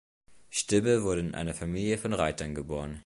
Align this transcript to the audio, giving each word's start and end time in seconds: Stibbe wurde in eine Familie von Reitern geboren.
Stibbe 0.49 1.03
wurde 1.03 1.19
in 1.21 1.35
eine 1.35 1.53
Familie 1.53 1.99
von 1.99 2.13
Reitern 2.13 2.55
geboren. 2.55 2.99